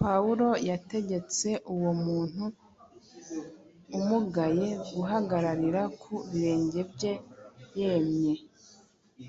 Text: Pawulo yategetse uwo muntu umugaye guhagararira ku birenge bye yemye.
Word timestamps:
Pawulo 0.00 0.48
yategetse 0.68 1.48
uwo 1.74 1.90
muntu 2.04 2.44
umugaye 3.98 4.68
guhagararira 4.94 5.82
ku 6.00 6.14
birenge 6.30 6.80
bye 6.92 7.14
yemye. 7.78 8.34